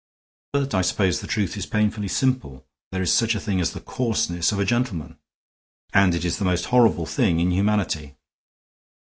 [0.53, 2.65] But I suppose the truth is painfully simple.
[2.91, 5.19] There is such a thing as the coarseness of a gentleman.
[5.93, 8.15] And it is the most horrible thing in humanity."